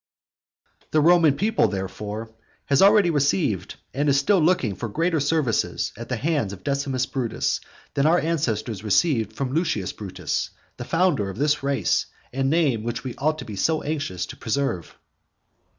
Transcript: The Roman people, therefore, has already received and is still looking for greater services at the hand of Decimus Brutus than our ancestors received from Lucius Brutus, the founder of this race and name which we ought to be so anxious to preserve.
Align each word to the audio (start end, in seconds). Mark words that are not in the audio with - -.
The 0.89 0.99
Roman 0.99 1.35
people, 1.35 1.67
therefore, 1.67 2.31
has 2.65 2.81
already 2.81 3.11
received 3.11 3.75
and 3.93 4.09
is 4.09 4.17
still 4.17 4.39
looking 4.39 4.73
for 4.73 4.89
greater 4.89 5.19
services 5.19 5.93
at 5.95 6.09
the 6.09 6.15
hand 6.15 6.51
of 6.51 6.63
Decimus 6.63 7.05
Brutus 7.05 7.61
than 7.93 8.07
our 8.07 8.17
ancestors 8.17 8.83
received 8.83 9.31
from 9.33 9.53
Lucius 9.53 9.93
Brutus, 9.93 10.49
the 10.77 10.85
founder 10.85 11.29
of 11.29 11.37
this 11.37 11.61
race 11.61 12.07
and 12.33 12.49
name 12.49 12.81
which 12.81 13.03
we 13.03 13.13
ought 13.17 13.37
to 13.37 13.45
be 13.45 13.55
so 13.55 13.83
anxious 13.83 14.25
to 14.25 14.35
preserve. 14.35 14.97